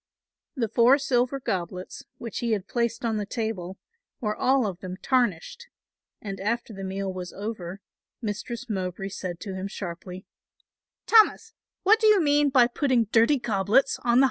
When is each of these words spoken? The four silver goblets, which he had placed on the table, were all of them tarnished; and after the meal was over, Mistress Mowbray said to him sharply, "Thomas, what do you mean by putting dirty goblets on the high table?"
The 0.55 0.67
four 0.67 0.97
silver 0.97 1.39
goblets, 1.39 2.05
which 2.17 2.39
he 2.39 2.53
had 2.53 2.67
placed 2.67 3.05
on 3.05 3.17
the 3.17 3.25
table, 3.27 3.77
were 4.19 4.35
all 4.35 4.65
of 4.65 4.79
them 4.79 4.97
tarnished; 4.99 5.67
and 6.19 6.39
after 6.39 6.73
the 6.73 6.83
meal 6.83 7.13
was 7.13 7.31
over, 7.31 7.81
Mistress 8.19 8.67
Mowbray 8.67 9.09
said 9.09 9.39
to 9.41 9.53
him 9.53 9.67
sharply, 9.67 10.25
"Thomas, 11.05 11.53
what 11.83 11.99
do 11.99 12.07
you 12.07 12.19
mean 12.19 12.49
by 12.49 12.65
putting 12.65 13.09
dirty 13.11 13.37
goblets 13.37 13.99
on 13.99 14.03
the 14.03 14.09
high 14.13 14.15
table?" 14.15 14.19